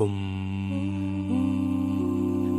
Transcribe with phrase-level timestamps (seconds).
[0.00, 0.39] Boom.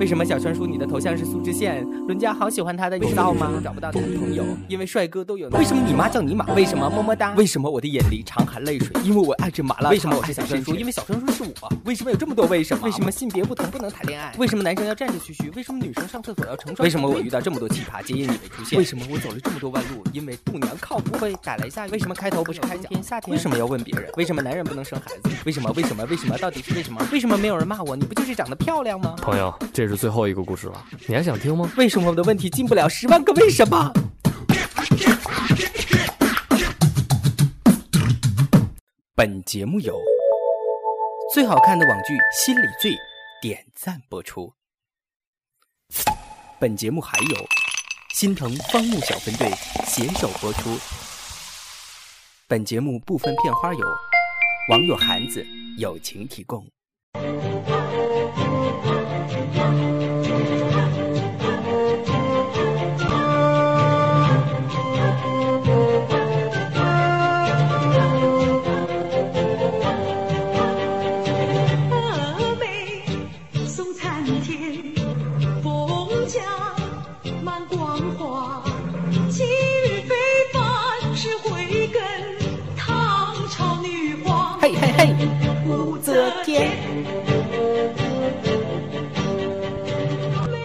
[0.02, 1.88] 为什么小川叔你的头像是苏志燮？
[2.08, 3.52] 伦家好喜欢他的，你知道吗？
[3.64, 5.48] 找不到男朋友，因为帅哥都有。
[5.50, 6.44] 为什么你妈叫你马？
[6.56, 7.36] 为什么么么哒？
[7.36, 9.00] 为什么我的眼里常含泪水？
[9.04, 9.92] 因为我爱着麻辣。
[9.92, 10.74] 为什么我是小川叔？
[10.74, 11.72] 因为小川叔是我。
[11.86, 12.84] 为什么有这么多为什么？
[12.84, 14.34] 为什么性别不同不能谈恋爱？
[14.40, 15.52] 为什么男生要站着嘘嘘？
[15.56, 16.84] 为什么女生上厕所要成双？
[16.84, 18.80] 为什么我遇到这么多奇葩，皆因你没出现？
[18.80, 20.04] 为什么我走了这么多弯路？
[20.14, 21.92] 因为度娘靠不会打雷下雨？
[21.92, 23.32] 为什么开头不是开天夏天？
[23.32, 24.10] 为什么要问别人？
[24.18, 25.30] 为什么男人不能生孩子？
[25.46, 25.72] 为什么？
[25.76, 26.04] 为什么？
[26.06, 26.36] 为什么？
[26.40, 27.06] 到底是为什么？
[27.12, 27.96] 为什么没有人骂我？
[27.96, 29.14] 你不就是长得漂亮吗？
[29.22, 30.86] 朋友，这是最后一个故事了。
[31.06, 31.70] 你还想听吗？
[31.78, 33.92] 为什么我的问题进不了十万个为什么？
[39.14, 39.96] 本节目由
[41.34, 42.92] 最好看的网剧《心理罪》
[43.42, 44.54] 点赞播出。
[46.60, 47.46] 本节目还有
[48.16, 49.52] 心疼方木小分队
[49.86, 50.76] 携手播出。
[52.48, 53.86] 本节目部分片花有
[54.70, 55.46] 网友韩子
[55.78, 56.66] 友情提供。
[59.32, 59.40] 送
[73.94, 74.84] 餐天
[75.64, 76.42] 风家
[77.42, 78.62] 满光华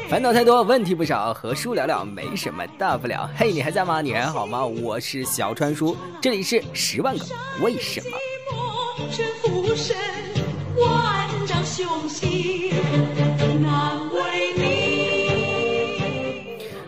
[0.09, 3.29] 烦恼太多，问题不少，和叔聊聊没什么大不了。
[3.37, 4.01] 嘿，你还在吗？
[4.01, 4.65] 你还好吗？
[4.65, 7.25] 我是小川叔，这里是十万个
[7.61, 8.17] 为什么。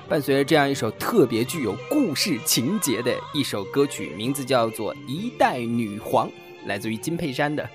[0.09, 6.29] 伴随着这样一首特别具有故事情节的一首歌曲，名字叫做《一代女皇》，
[6.67, 7.69] 来自于金佩珊的。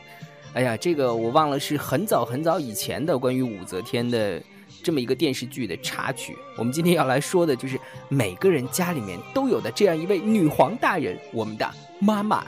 [0.53, 4.41] 哎呀，这个我忘了，是很早很早以前的关于武则天的。
[4.83, 12.43] 这么一个电视剧的插曲，我们今天要来说的就是每个人家里面都有的这样一位女皇大人，我们的妈妈。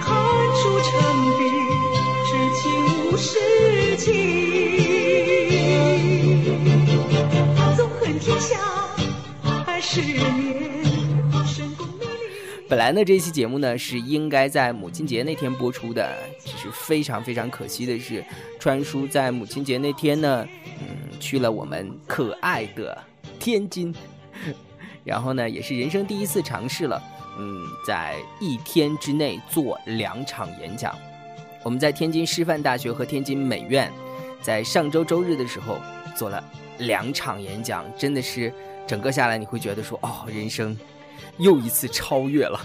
[0.00, 0.14] 看
[0.54, 0.90] 书成
[1.38, 1.42] 笔，
[2.26, 2.30] 知
[2.60, 2.62] 情
[3.10, 4.04] 无事情，
[7.76, 8.58] 纵横天下
[9.66, 10.55] 二十年。
[12.68, 18.24] 本来呢，这期节目呢是应该在母亲节那天播出的，只是非常非常可惜的是，
[18.58, 20.44] 川叔在母亲节那天呢，
[20.80, 23.00] 嗯，去了我们可爱的
[23.38, 23.94] 天津，
[25.04, 27.00] 然后呢，也是人生第一次尝试了，
[27.38, 30.92] 嗯，在一天之内做两场演讲。
[31.62, 33.92] 我们在天津师范大学和天津美院，
[34.42, 35.78] 在上周周日的时候
[36.16, 36.42] 做了
[36.78, 38.52] 两场演讲，真的是
[38.88, 40.76] 整个下来你会觉得说，哦，人生。
[41.38, 42.60] 又一次超越了，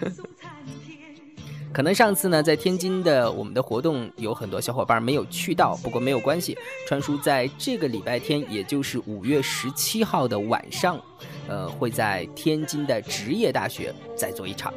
[1.72, 6.56] 可能上次呢，在天津的我们的活动有很多小伙伴没有去到，不过没有关系，
[6.86, 10.98] 川叔在这个礼拜天，也就是五月十七号的晚上，
[11.46, 14.72] 呃，会在天津的职业大学再做一场，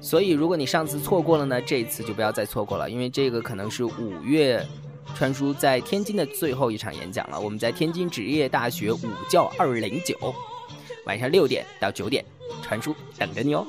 [0.00, 4.66] 所以如果你上次错过了呢，这一次就不要再错过了，因为这个可能是五月
[5.14, 8.98] 川叔在天津的最后一场演讲了，我们在天津职业大学午
[9.30, 10.34] 教二零九，
[11.06, 12.24] 晚上六点到九点。
[12.62, 13.66] 传书等着你哦。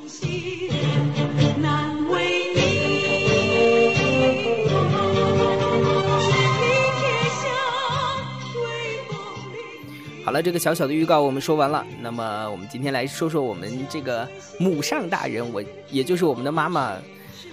[10.23, 11.85] 好了，这个小小的预告我们说完了。
[12.01, 14.27] 那么，我们今天来说说我们这个
[14.59, 16.95] 母上大人，我也就是我们的妈妈，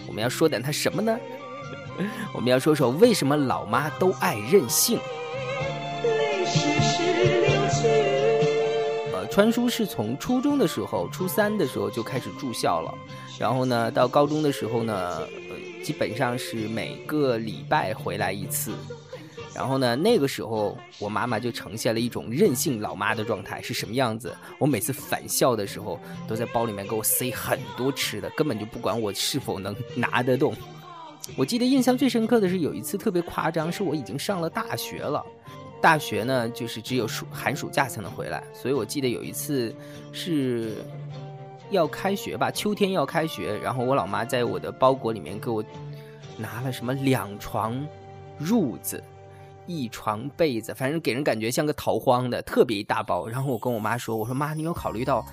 [0.06, 1.16] 我们要说点她什么呢？
[2.34, 4.98] 我们要说说为什么老妈都爱任性。
[9.34, 12.94] 川叔是从初中的时候，初三的时候就开始住校了，
[13.36, 18.70] 然后呢，到高中的时候呢，呃，基本上是每个礼拜回来一次，
[19.52, 24.32] 然后呢，那个时候我妈妈就呈现了一种任性老妈的状态，是什么样子？
[24.56, 30.54] 我每次返校的时候，都在包里面给我塞很多吃的，根本就不管我是否能拿得动。
[31.36, 35.26] 我记得印象最深刻的是有一次特别夸张，是我已经上了大学了。
[35.80, 39.74] 大学呢，就是只有暑寒暑假才能回来，所以我记得有一次
[40.12, 40.76] 是
[41.70, 45.62] 要开学吧，秋天要开学，然后我老妈在我的包裹里面给我
[46.38, 47.86] 拿了什么两床
[48.40, 49.02] 褥子，
[49.66, 53.28] 一床被子，反正给人感觉像个逃荒的，特别一大包。
[53.28, 55.24] 然后我跟我妈说：“我说妈，你有考虑到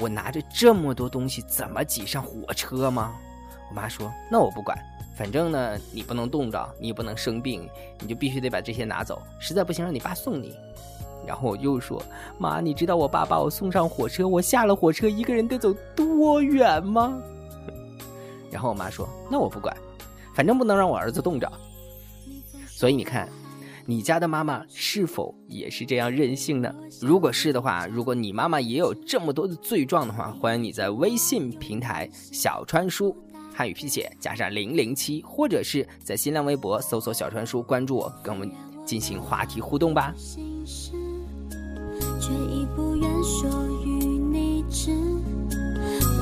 [0.00, 3.14] 我拿着这么多东西怎么挤上火车吗？”
[3.68, 4.76] 我妈说：“那我不管。”
[5.16, 7.68] 反正呢，你不能冻着，你也不能生病，
[8.00, 9.20] 你就必须得把这些拿走。
[9.40, 10.54] 实在不行，让你爸送你。
[11.26, 12.00] 然后我又说
[12.38, 17.20] ：“妈，你知道我爸把我送上火车，我下了火车一个人得走多远吗？”
[18.50, 19.76] 然后我妈说：“那我不管，
[20.34, 21.50] 反正不能让我儿子冻着。
[22.66, 23.28] 所以你看，
[23.84, 26.72] 你家的妈妈是否也是这样任性呢？
[27.02, 33.14] 如果是的话，如果你妈妈也有这么多的罪状的话，欢迎你在微信平台小川叔
[33.58, 38.48] 汉语拼写加上零零七，或者是在新浪微博搜索小川叔，关注我，跟我们
[38.86, 40.14] 进行话题互动吧。
[42.20, 43.50] 却已不愿说
[43.84, 44.92] 与你知，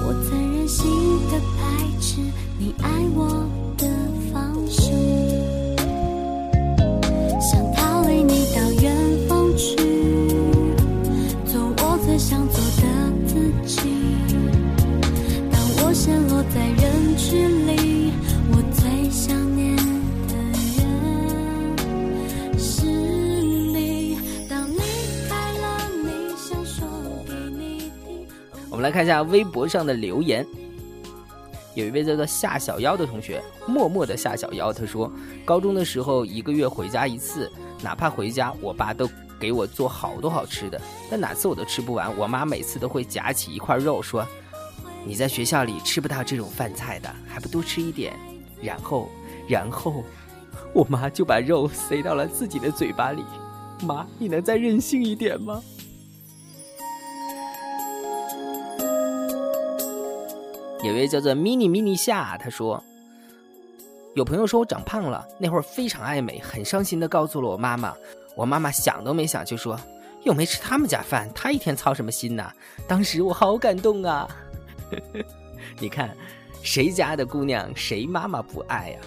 [0.03, 0.89] 我曾任性
[1.31, 2.23] 的排斥
[2.59, 3.26] 你爱我
[29.17, 30.47] 下微博上的留言。
[31.75, 35.11] 有一位叫做夏小妖的同学，默默的夏小妖，他说，
[35.45, 37.51] 高中的时候一个月回家一次，
[37.83, 39.09] 哪怕回家，我爸都
[39.41, 40.79] 给我做好多好吃的，
[41.11, 42.15] 但哪次我都吃不完。
[42.19, 44.27] 我妈每次都会夹起一块肉说
[45.05, 48.15] ：“你在学校里吃不到这种饭菜的，还不多吃一点。”
[48.61, 49.09] 然后，
[49.49, 50.05] 然后，
[50.75, 53.25] 我妈就把肉塞到了自己的嘴巴里。
[53.83, 55.63] 妈，你能再任性一点吗？
[60.87, 62.83] 有位叫做 mini mini 夏，他说，
[64.15, 67.93] 有朋友说我长胖了，那会儿非常爱美，很伤心的告诉了我妈妈。
[68.37, 69.79] 我妈妈想都没想就说，
[70.23, 72.53] 又没吃他们家饭，她一天操什么心呐？
[72.87, 74.29] 当时我好感动啊！
[75.81, 76.17] 你看，
[76.63, 78.99] 谁家的姑娘谁妈妈不爱呀？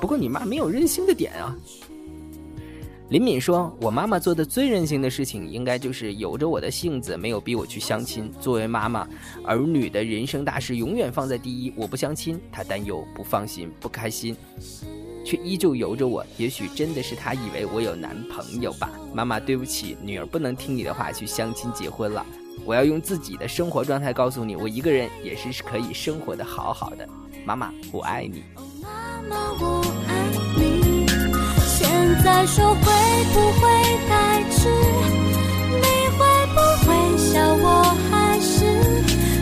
[0.00, 1.54] 不过你妈没有任性的点啊。
[3.10, 8.30] 林敏说：“我妈妈做的最任性的事情，应该就是由着我的性子，没有逼我去相亲。
[8.40, 9.04] 作为妈妈，
[9.44, 11.72] 儿女的人生大事永远放在第一。
[11.74, 14.36] 我不相亲，她担忧、不放心、不开心，
[15.24, 16.24] 却依旧由着我。
[16.36, 18.88] 也许真的是她以为我有男朋友吧。
[19.12, 22.24] 妈妈，对不起，女儿不能听你的话去相亲结婚了。
[22.64, 27.08] 我要用自己的生活状态告诉你，我一个人也是可以生活的好好的。
[27.44, 28.44] 妈妈，我爱你。”
[28.80, 30.09] 妈妈，我。
[32.22, 32.82] 现在说会
[33.32, 33.66] 不会
[34.06, 34.68] 太迟？
[35.70, 35.86] 你
[36.18, 36.20] 会
[36.52, 38.58] 不会笑我还是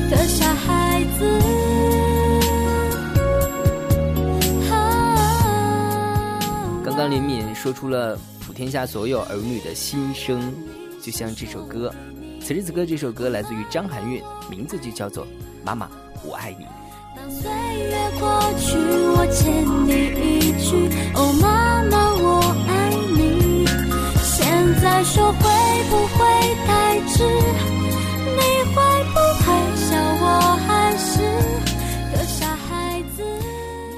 [0.08, 1.26] 个傻孩子？
[6.84, 8.16] 刚刚林敏说出了
[8.46, 10.54] 普天下所有儿女的心声，
[11.02, 11.92] 就像这首歌，
[12.40, 15.26] 此时此刻这首歌来自于张含韵，名字就叫做
[15.64, 15.90] 《妈妈
[16.24, 16.64] 我爱你》。
[17.16, 18.76] 当岁月过去，
[19.16, 23.66] 我欠你一句，哦，妈妈，我爱你。
[24.22, 24.46] 现
[24.80, 25.38] 在说会
[25.90, 26.18] 不会
[26.66, 27.24] 太迟？
[28.36, 28.40] 你
[28.72, 28.76] 会
[29.12, 29.46] 不会
[29.76, 31.22] 笑我还是
[32.12, 33.22] 个傻孩子？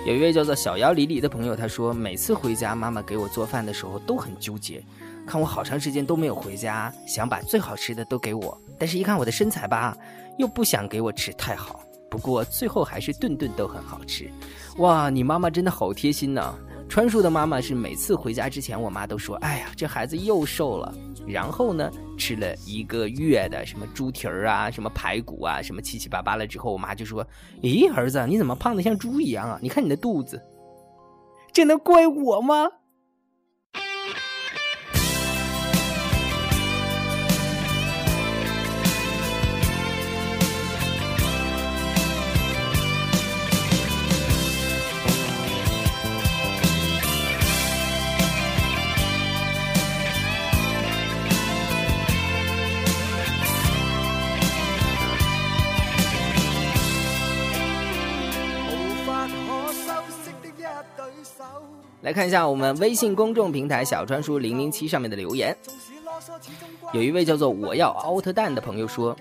[0.06, 4.82] 有一位叫做小妖李李的朋友，他说，每次回家，妈妈给我做饭的时候都很纠结，
[5.26, 9.96] 看我好长时间都没有回家，想把最好吃的都给我，但是一看我的身材吧，
[10.38, 11.82] 又不想给我吃太好。
[12.10, 14.28] 不过最后还是顿顿都很好吃，
[14.78, 15.08] 哇！
[15.08, 16.54] 你妈妈真的好贴心呢。
[16.88, 20.92] 川叔的妈妈是每次回家之前，我妈都说：“哎呀，这孩子又瘦了。”
[21.24, 27.24] 然后呢，吃了一个月的什么猪蹄儿啊、什么排骨啊、什么七七八八了之后，我妈就说
[27.62, 29.56] ：“咦，儿子，你怎么胖的像猪一样啊？
[29.62, 30.42] 你看你的肚子，
[31.52, 32.68] 这能怪我吗？”
[62.02, 65.54] 来看一下我们微信公众平台小川叔零零七上面的留言，
[66.94, 69.14] 有一位叫做我要奥特蛋的朋友说，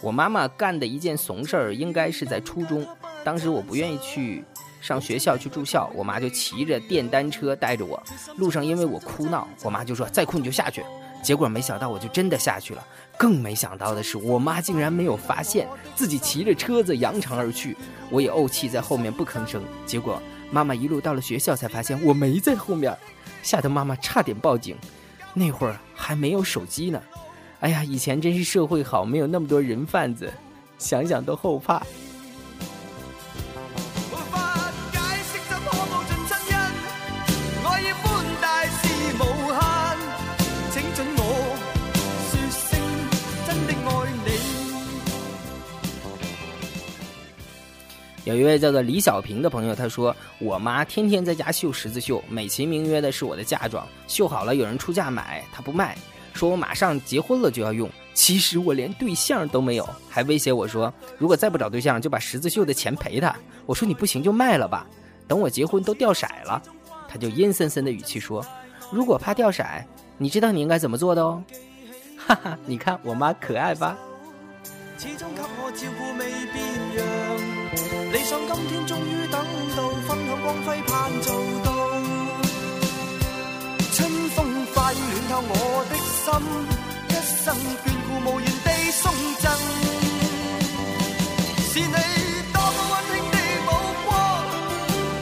[0.00, 2.86] 我妈妈干的一件怂事儿，应该是在初中，
[3.22, 4.42] 当时我不愿意去
[4.80, 8.02] 上学校去住校，我妈就骑着电单车带着我，
[8.36, 10.82] 路上因为我哭闹，我妈就说再哭你就下去，
[11.22, 12.82] 结果没想到我就真的下去了，
[13.22, 17.76] 更没想到的是我妈竟然没有发现自己骑着车子扬长而去，
[18.10, 20.20] 我也怄气在后面不吭声，结果。
[20.50, 22.92] 妈妈一路到了学校，才发现我没在后面，
[23.40, 24.76] 吓得妈妈差点报警。
[25.34, 27.00] 那会儿还没有手机呢，
[27.60, 30.28] 哎呀，以前真是社会好，没有那么多人贩子，
[30.76, 31.80] 想想都后怕。
[48.24, 55.98] 有一位叫做李小平的朋友，他说：“我妈天天在家绣十字绣，美其名曰的是我的嫁妆，绣好了有人出价买，她不卖，
[56.32, 57.90] 说我马上结婚了就要用。
[58.14, 63.34] 其实我连对象都没有，还威胁我说，如果再不找对象，就把十字绣的钱赔他。
[63.66, 64.86] 我说你不行就卖了吧，
[65.26, 66.62] 等我结婚都掉色了。”
[67.08, 68.44] 他就阴森森的语气说
[68.92, 69.64] ：“如果怕掉色，
[70.16, 71.42] 你知道你应该怎么做的哦。”
[72.24, 73.98] 哈哈，你看我妈可爱吧？
[74.96, 76.64] 始终给我照顾未变
[76.96, 77.41] 样，
[78.32, 79.44] 想今天终于等
[79.76, 81.68] 到，分享光辉盼做到。
[83.92, 84.96] 春风化雨
[85.28, 86.32] 暖透我的心，
[87.10, 87.12] 一
[87.44, 89.52] 生眷顾无言地送赠。
[91.68, 91.86] 是你
[92.54, 93.36] 多么温馨的
[93.66, 93.68] 目
[94.06, 94.10] 光，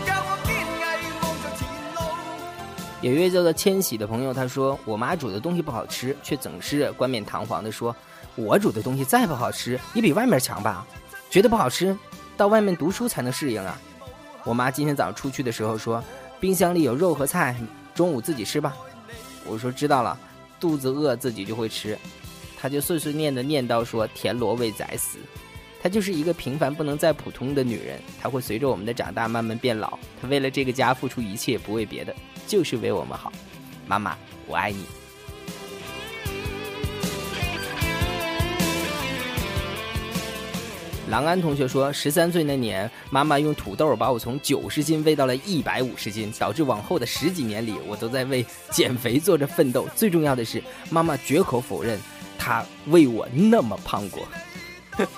[0.06, 1.60] 教我坚毅望着前
[1.96, 1.98] 路。
[3.00, 7.94] 有一位叫做千玺的朋友，他说：“我妈煮的东西不好吃，却总是冠冕堂皇的说。”
[8.36, 10.86] 我煮的东西再不好吃，也比外面强吧？
[11.28, 11.96] 觉得不好吃，
[12.40, 13.78] 到外面读书才能适应啊！
[14.44, 16.02] 我妈今天早上出去的时候说，
[16.40, 17.54] 冰箱里有肉和菜，
[17.94, 18.74] 中午自己吃吧。
[19.44, 20.18] 我说知道了，
[20.58, 21.98] 肚子饿自己就会吃。
[22.58, 25.18] 她就碎碎念的念叨说：“田螺未宰死。”
[25.82, 29.98] 她就是一个平凡不能再普通的女人，她会随着我们的长大慢慢变老。
[30.18, 32.16] 她为了这个家付出一切，不为别的，
[32.46, 33.30] 就是为我们好。
[33.86, 34.16] 妈妈，
[34.46, 34.86] 我爱你。
[41.10, 49.88] 郎安同学说，十三岁那年，妈妈用土豆把我从九十斤喂到了一百五十斤，导致往后的十几年里，我都在为减肥做着奋斗。
[49.96, 51.98] 最重要的是，妈妈绝口否认
[52.38, 54.22] 她为我那么胖过。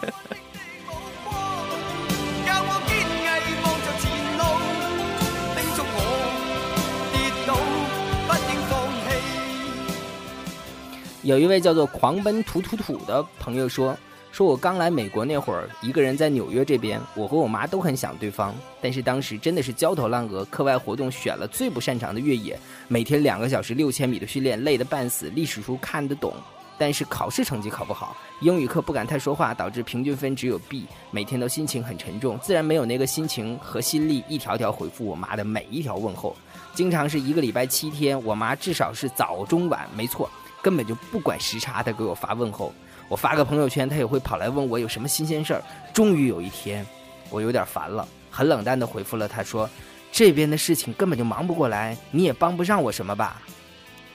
[11.22, 13.94] 有一位叫做狂奔土土土的朋友说。
[14.32, 22.58] 说我刚来美国那会儿，一个人在纽约这边，我和我妈都很想对方，但是当时真的是焦头烂额，课外活动选了最不擅长的越野，
[22.88, 26.32] 每天两个小时六千米的训练，累得半死，历史书看得懂，
[26.78, 36.34] 但是考试成绩考不好，英语课不敢太说话，导致平均分只有 B，每天都心情很沉重，自然没有那个心情和心力一条条回复我妈的每一条问候，
[36.72, 40.30] 经常是一个礼拜七天，我妈至少是早中晚，没错，
[40.62, 42.72] 根本就不管时差的给我发问候。
[43.08, 45.62] 我发个朋友圈，他也会跑来问我有什么新鲜事儿。
[45.92, 46.86] 终于有一天，
[47.28, 49.68] 我有点烦了，很冷淡的回复了他说
[50.10, 53.42] ：“这边的事情根本就忙不过来，你也帮不上我什么吧？”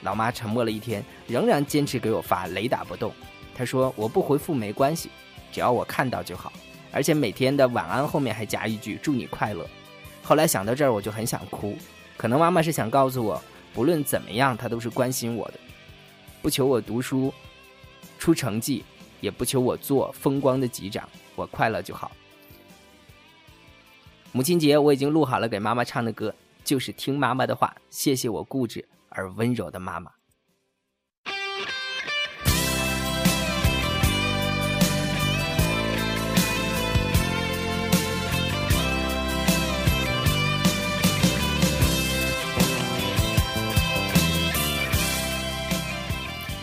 [0.02, 3.12] 老妈沉默了一天，仍然坚持给我发，雷打不动。
[3.54, 5.10] 他说：“我不回复没关系，
[5.52, 6.52] 只要我看到就好。
[6.90, 9.64] 而且每天的晚安后面还加一句祝你快乐。”
[10.22, 11.76] 后来想到这儿，我就很想哭。
[12.16, 13.40] 可能妈妈是想告诉我，
[13.72, 15.54] 不论怎么样，她都是关心我的，
[16.42, 17.32] 不求我读书。
[18.18, 18.84] 出成绩，
[19.20, 22.10] 也不求我做风光的级长，我快乐就好。
[24.32, 30.10] 母亲节我已经录好了给妈妈唱的歌，就是听妈妈的话，谢谢我固执而温柔的妈妈。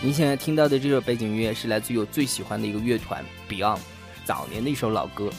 [0.06, 3.80] 您现在听到的这首背景音乐是来自于我最喜欢的一个乐团 Beyond，
[4.24, 5.32] 早年的一首老歌，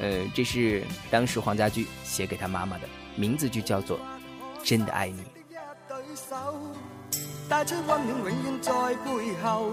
[0.00, 3.98] 呃，这是当时黄家驹写给他妈妈的，名字就叫做
[4.64, 5.20] 《真的爱你》。
[7.50, 9.72] 带出温暖永远在背后，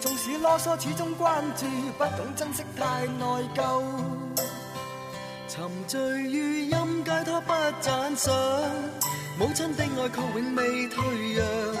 [0.00, 1.64] 纵使啰嗦始终关注，
[1.96, 3.84] 不懂珍惜太内疚。
[5.48, 8.34] 沉醉于音阶，他不赞赏，
[9.38, 11.73] 母亲的爱却永未退让。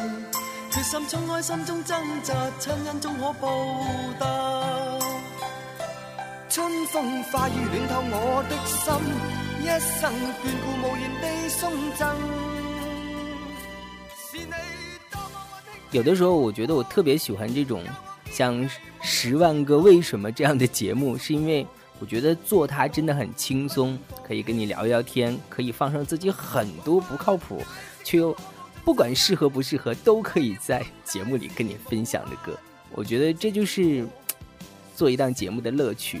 [0.94, 3.48] 心中挣扎，恩可报
[6.48, 8.94] 春风化雨暖透我的心，
[9.60, 11.62] 一生眷顾无言地送
[11.98, 12.00] 赠。
[15.90, 17.82] 有的时候，我觉得我特别喜欢这种
[18.30, 18.54] 像
[19.02, 21.66] 《十万个为什么》这样的节目，是因为
[21.98, 27.60] 我觉得做它真的很轻松，可以跟你聊聊天，可以放上自己很多不靠谱
[28.04, 28.36] 却又。
[28.84, 32.54] 不管适合不适合，都可以在节目里跟你分享的歌。
[32.92, 34.06] 我觉得这就是
[34.94, 36.20] 做一档节目的乐趣。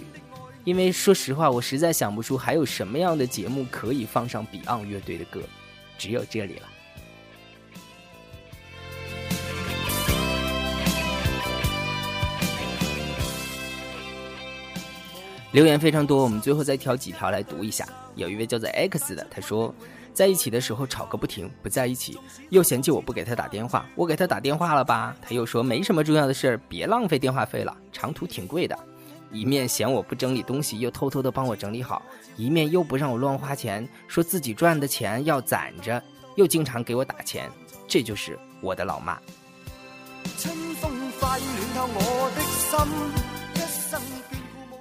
[0.64, 5.42] 因为说实话，我实在想不出还有什么样的节目可以放上 Beyond 乐队的歌，
[5.98, 6.68] 只有这里了。
[15.52, 17.86] 留言非常多，我们最后再挑几条来读一下。
[18.16, 19.74] 有一位叫做 X 的，他说。
[20.14, 22.16] 在一起的时候吵个不停，不在一起
[22.50, 23.84] 又嫌弃我不给他打电话。
[23.96, 28.78] 我给他打电话了吧，他又说没什么重要的事儿，别浪费电话费了，长途挺贵的。
[29.32, 32.00] 一面嫌我不整理东西，又偷偷的帮我整理好，
[32.36, 36.00] 一面又不让我乱花钱，说自己赚的钱要攒着，
[36.36, 37.50] 又经常给我打钱，
[37.88, 39.18] 这就是我的老妈。
[40.38, 42.78] 春风快暖透我的心
[43.54, 43.58] 一
[43.90, 44.00] 生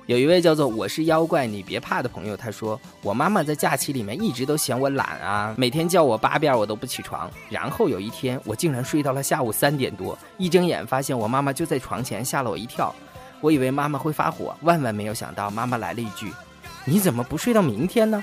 [0.05, 7.31] 有一位叫做“我是妖怪，你别怕”的朋友，他说：“我妈妈在假期里面一直都嫌我懒啊，每天叫我八遍我都不起床。
[7.50, 12.93] 然后有一天，我竟然睡到了下午三点多，一睁眼发现我妈妈就在床前，吓了我一跳。
[13.39, 16.29] 我以为妈妈会发火，万万没有想到，妈妈来了一句
[16.83, 18.22] ：‘你怎么不睡到明天呢？’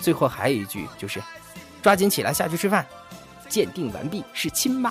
[0.00, 1.22] 最后还有一句就是
[1.82, 2.86] ：‘抓紧起来下去吃饭。’
[3.46, 4.90] 鉴定完毕，是亲妈。”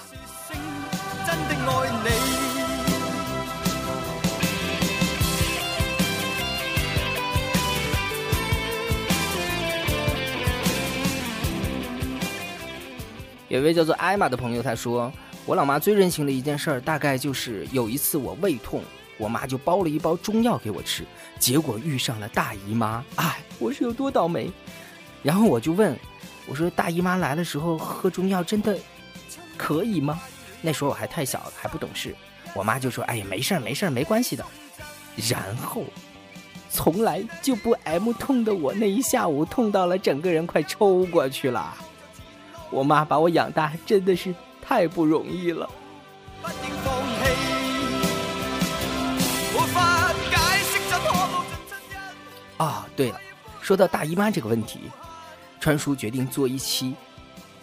[13.54, 15.14] 有一位叫做艾玛的朋友，他说
[15.46, 18.82] ：“我老妈最任性的一件事儿，大概就是有一次我胃痛，
[19.16, 21.04] 我妈就包了一包中药给我吃，
[21.38, 24.52] 结果遇上了大姨妈，哎，我是有多倒霉。
[25.22, 25.96] 然后我就问，
[26.48, 28.76] 我说大姨妈来的时候喝中药真的
[29.56, 30.20] 可以吗？
[30.60, 32.16] 那时候我还太小了，还不懂事。
[32.56, 34.44] 我妈就说：哎呀，没事儿，没事儿，没关系的。
[35.30, 35.84] 然后，
[36.72, 41.78] 从来就不 M 痛的我，那一下午痛到了整个人快抽过去了。”
[42.74, 45.70] 我妈把我养大真的是太不容易了。
[52.58, 53.20] 啊，对了，
[53.62, 54.80] 说到大姨妈这个问题，
[55.60, 56.96] 川叔决定做一期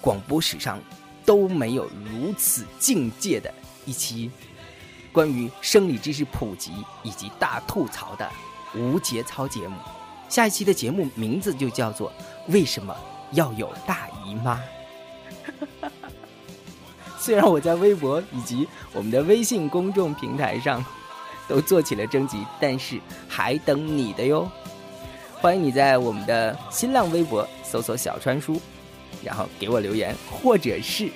[0.01, 0.79] 广播史上
[1.27, 3.53] 都没有如此境界的
[3.85, 4.31] 一期
[5.13, 6.71] 关于生理知识普及
[7.03, 8.31] 以及大吐槽的
[8.77, 9.77] 无节操节目。
[10.29, 12.11] 下一期的节目名字就叫做
[12.53, 12.95] 《为什么
[13.33, 14.55] 要有大姨妈》。
[17.23, 20.83] 虽然我在微博以及我们的微信公众平台上
[21.47, 22.99] 都做起了征集，但是
[23.29, 24.51] 还等你的哟。
[25.35, 28.59] 欢迎你在我们的新浪微博搜索“小川叔”，
[29.23, 31.11] 然后给我留言，或者是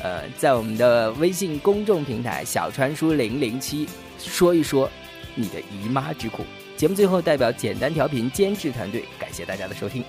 [0.00, 3.86] 呃，在我们的微信公众平台“小川叔零零七”
[4.18, 4.88] 说一说
[5.34, 6.44] 你的姨妈之苦。
[6.78, 10.02] 节目最后，代表简单调频监制团队感谢大家的收听。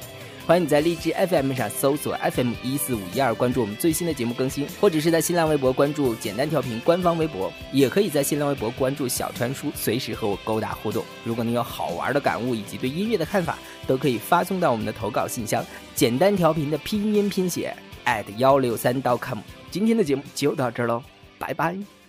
[0.46, 11.02] 欢迎你在荔枝 FM 上搜索 FM 一四五一二，关注我们最新的节目更新，或者是在新浪微博关注“简单调频”官方微博，也可以在新浪微博关注小川叔，随时和我勾搭互动。
[11.24, 15.64] 如果你有好玩的感悟以及对音乐的看法，都可以发送到我们的投稿信箱
[15.96, 19.40] “简单调频”的拼音拼写 at 幺六三 .com。
[19.72, 21.02] 今天的节目就到这儿喽，
[21.40, 22.03] 拜拜。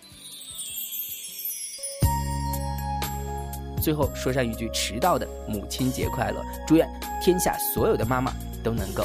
[3.84, 6.88] 最后说上一句迟到的母亲节快乐，祝愿
[7.22, 9.04] 天下所有的妈妈都能够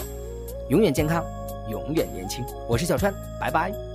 [0.70, 1.22] 永远健康，
[1.70, 2.46] 永远年轻。
[2.66, 3.89] 我是小川，拜拜。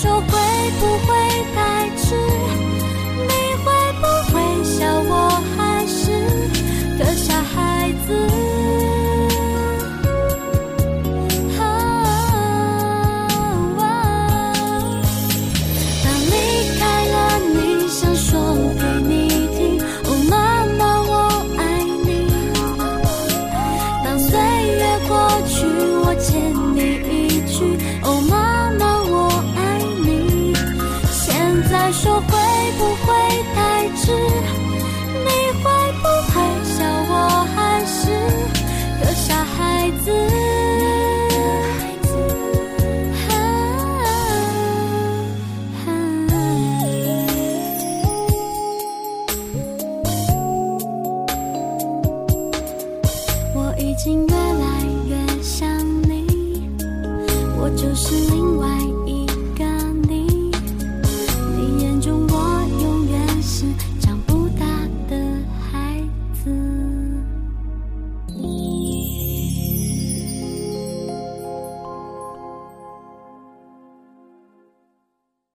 [0.00, 0.28] 说会
[0.80, 1.29] 不会